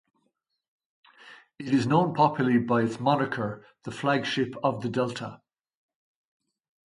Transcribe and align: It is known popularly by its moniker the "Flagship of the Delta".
It 1.59 1.67
is 1.75 1.85
known 1.85 2.15
popularly 2.15 2.57
by 2.57 2.81
its 2.81 2.99
moniker 2.99 3.67
the 3.83 3.91
"Flagship 3.91 4.55
of 4.63 4.81
the 4.81 4.89
Delta". 4.89 5.41